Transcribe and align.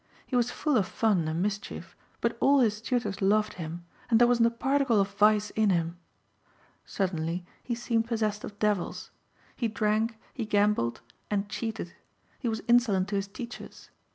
He 0.25 0.35
was 0.35 0.49
full 0.49 0.77
of 0.77 0.87
fun 0.87 1.27
and 1.27 1.43
mischief 1.43 1.95
but 2.21 2.35
all 2.39 2.57
his 2.61 2.81
tutors 2.81 3.21
loved 3.21 3.53
him 3.61 3.85
and 4.09 4.19
there 4.19 4.27
wasn't 4.27 4.47
a 4.47 4.49
particle 4.49 4.99
of 4.99 5.11
vice 5.13 5.51
in 5.51 5.69
him. 5.69 5.95
Suddenly 6.83 7.45
he 7.63 7.75
seemed 7.75 8.07
possessed 8.07 8.43
of 8.43 8.57
devils. 8.57 9.11
He 9.55 9.67
drank, 9.67 10.17
he 10.33 10.43
gambled 10.43 11.01
and 11.29 11.47
cheated 11.49 11.93
he 12.39 12.47
was 12.49 12.63
insolent 12.67 13.09
to 13.09 13.15
his 13.15 13.27
teachers. 13.27 13.91